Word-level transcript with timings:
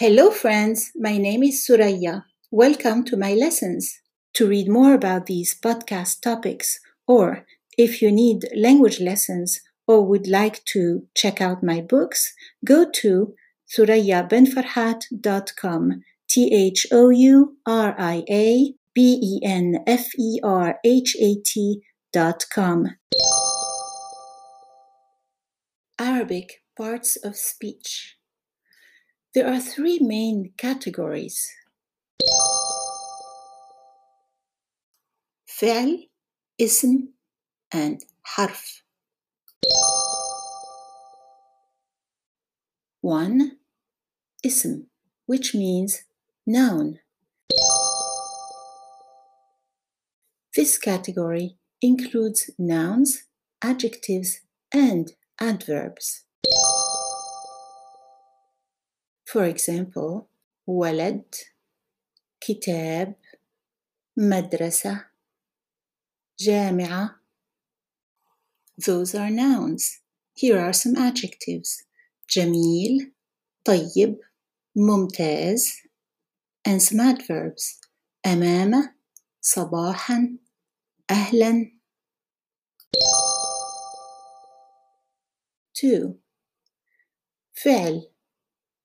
Hello, 0.00 0.30
friends. 0.30 0.92
My 0.94 1.18
name 1.18 1.42
is 1.42 1.66
Thouria. 1.66 2.24
Welcome 2.52 3.02
to 3.06 3.16
my 3.16 3.34
lessons. 3.34 4.00
To 4.34 4.46
read 4.46 4.68
more 4.68 4.94
about 4.94 5.26
these 5.26 5.58
podcast 5.60 6.22
topics, 6.22 6.78
or 7.08 7.44
if 7.76 8.00
you 8.00 8.12
need 8.12 8.48
language 8.54 9.00
lessons 9.00 9.60
or 9.88 10.06
would 10.06 10.28
like 10.28 10.64
to 10.66 11.08
check 11.16 11.40
out 11.40 11.64
my 11.64 11.80
books, 11.80 12.32
go 12.64 12.88
to 12.88 13.34
thouria-benferhat.com. 13.76 16.02
T 16.30 16.54
H 16.54 16.86
O 16.92 17.10
U 17.10 17.56
R 17.66 17.96
I 17.98 18.22
A 18.30 18.74
B 18.94 19.18
E 19.20 19.40
N 19.44 19.82
F 19.84 20.14
E 20.16 20.38
R 20.44 20.78
H 20.84 21.16
A 21.20 21.34
T 21.44 21.80
dot 22.12 22.46
com. 22.54 22.86
Arabic 25.98 26.62
parts 26.76 27.16
of 27.16 27.34
speech. 27.34 28.17
There 29.37 29.47
are 29.47 29.59
three 29.59 29.99
main 29.99 30.53
categories 30.57 31.51
فعل, 35.63 36.09
اسم, 36.61 37.13
and 37.73 37.97
حرف. 38.23 38.83
One, 43.01 43.57
اسم, 44.45 44.87
which 45.25 45.55
means 45.55 46.03
noun. 46.47 46.99
This 50.55 50.77
category 50.77 51.57
includes 51.81 52.51
nouns, 52.59 53.23
adjectives, 53.63 54.41
and 54.71 55.13
adverbs. 55.39 56.25
For 59.27 59.45
example, 59.45 60.27
ولد, 60.67 61.35
كتاب, 62.41 63.15
مدرسة, 64.17 65.05
جامعة. 66.39 67.23
Those 68.81 69.13
are 69.15 69.29
nouns. 69.29 70.01
Here 70.33 70.59
are 70.59 70.73
some 70.73 70.95
adjectives. 70.95 71.85
جميل, 72.29 73.11
طيب, 73.65 74.19
ممتاز, 74.75 75.71
and 76.67 76.81
some 76.81 76.99
adverbs. 76.99 77.81
أمام, 78.25 78.95
صباحا, 79.41 80.37
أهلا. 81.11 81.71
2. 85.73 86.19
فعل 87.53 88.09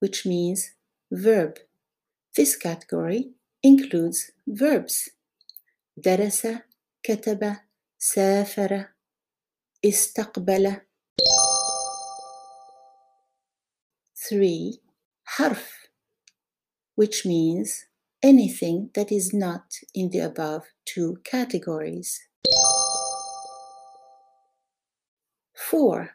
which 0.00 0.26
means 0.26 0.72
verb. 1.10 1.58
This 2.36 2.56
category 2.56 3.32
includes 3.62 4.30
verbs. 4.46 5.10
درس, 5.96 6.46
كتب, 7.02 7.56
سافر, 7.98 8.88
استقبل. 9.84 10.80
3. 14.28 14.80
حرف 15.24 15.82
which 16.94 17.24
means 17.26 17.86
anything 18.22 18.90
that 18.94 19.10
is 19.10 19.32
not 19.32 19.64
in 19.94 20.10
the 20.10 20.20
above 20.20 20.62
two 20.84 21.18
categories. 21.24 22.28
4. 25.54 26.10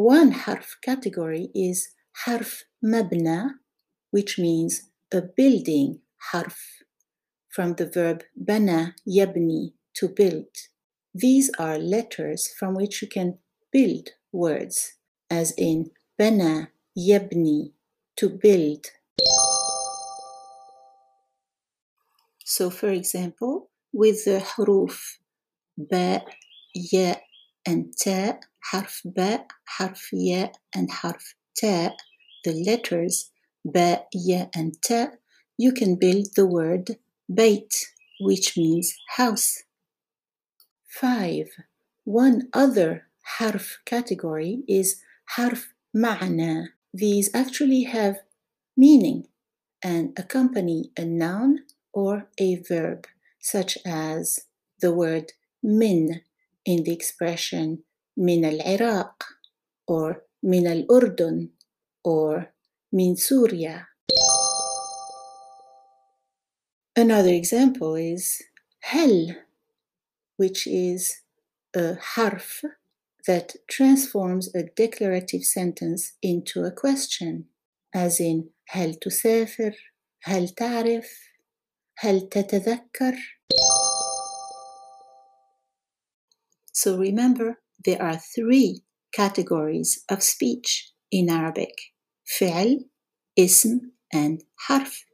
One 0.00 0.32
harf 0.32 0.78
category 0.80 1.50
is 1.54 1.90
harf 2.24 2.64
mabna, 2.82 3.56
which 4.10 4.38
means 4.38 4.88
a 5.12 5.20
building 5.20 6.00
harf, 6.32 6.56
from 7.50 7.74
the 7.74 7.84
verb 7.84 8.22
bana 8.34 8.94
yabni, 9.06 9.74
to 9.96 10.08
build. 10.08 10.46
These 11.12 11.50
are 11.58 11.76
letters 11.76 12.48
from 12.58 12.76
which 12.76 13.02
you 13.02 13.08
can 13.08 13.40
build 13.70 14.08
words, 14.32 14.94
as 15.28 15.52
in 15.58 15.90
bana 16.16 16.70
yabni, 16.96 17.72
to 18.16 18.30
build. 18.30 18.86
So, 22.46 22.70
for 22.70 22.88
example, 22.88 23.68
with 23.92 24.24
the 24.24 24.40
huruf 24.40 25.18
ba, 25.76 26.22
ya, 26.74 27.16
and 27.66 27.94
ta, 28.02 28.38
harf 28.70 29.02
ba, 29.04 29.44
harf 29.78 30.08
ya, 30.12 30.48
and 30.74 30.90
harf 30.90 31.34
ta, 31.60 31.94
the 32.44 32.52
letters 32.52 33.30
ba, 33.64 34.04
ya, 34.12 34.46
and 34.54 34.76
ta, 34.82 35.08
you 35.56 35.72
can 35.72 35.96
build 35.96 36.26
the 36.36 36.46
word 36.46 36.96
bait, 37.32 37.86
which 38.20 38.56
means 38.56 38.94
house. 39.16 39.62
5. 40.88 41.48
One 42.04 42.48
other 42.52 43.06
harf 43.38 43.78
category 43.84 44.62
is 44.66 45.00
harf 45.36 45.72
ma'na. 45.94 46.68
These 46.92 47.30
actually 47.34 47.84
have 47.84 48.20
meaning 48.76 49.28
and 49.82 50.12
accompany 50.18 50.90
a 50.96 51.04
noun 51.04 51.60
or 51.92 52.28
a 52.38 52.56
verb, 52.56 53.06
such 53.38 53.78
as 53.84 54.40
the 54.80 54.92
word 54.92 55.32
min 55.62 56.22
in 56.69 56.83
the 56.83 56.93
expression 56.93 57.83
من 58.17 58.45
العراق 58.45 59.23
or 59.87 60.25
من 60.43 60.67
الأردن 60.67 61.49
or 62.03 62.53
من 62.93 63.15
سوريا. 63.15 63.85
Another 66.97 67.33
example 67.33 67.95
is 67.95 68.41
هل 68.83 69.35
which 70.37 70.67
is 70.67 71.21
a 71.75 71.95
harf 71.95 72.63
that 73.27 73.55
transforms 73.67 74.53
a 74.55 74.63
declarative 74.63 75.43
sentence 75.43 76.13
into 76.21 76.63
a 76.63 76.71
question 76.71 77.45
as 77.93 78.19
in 78.19 78.49
هل 78.67 78.95
تسافر 78.95 79.75
هل 80.23 80.49
تعرف 80.49 81.19
هل 81.97 82.29
تتذكر 82.29 83.15
So 86.79 86.97
remember 86.97 87.59
there 87.85 88.01
are 88.01 88.17
three 88.17 88.83
categories 89.13 90.03
of 90.09 90.23
speech 90.23 90.91
in 91.11 91.29
Arabic 91.29 91.73
فعل, 92.39 92.89
اسم, 93.39 93.79
and 94.13 94.43
حرف. 94.67 95.05